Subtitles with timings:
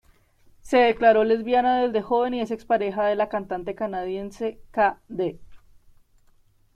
[0.63, 5.39] Se declaró lesbiana desde joven y es ex pareja de la cantante canadiense k.d.